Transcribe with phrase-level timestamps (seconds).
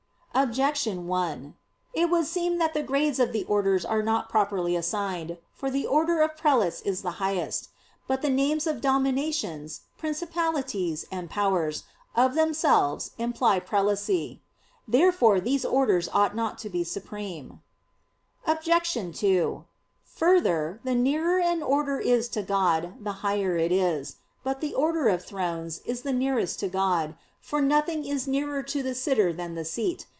[0.33, 1.55] Objection 1:
[1.93, 5.37] It would seem that the grades of the orders are not properly assigned.
[5.53, 7.67] For the order of prelates is the highest.
[8.07, 11.83] But the names of "Dominations," "Principalities," and "Powers"
[12.15, 14.39] of themselves imply prelacy.
[14.87, 17.61] Therefore these orders ought not to be supreme.
[18.47, 18.95] Obj.
[19.19, 19.65] 2:
[20.05, 24.15] Further, the nearer an order is to God, the higher it is.
[24.45, 28.81] But the order of "Thrones" is the nearest to God; for nothing is nearer to
[28.81, 30.07] the sitter than the seat.